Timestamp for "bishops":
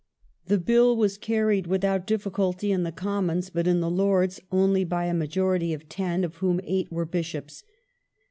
7.05-7.63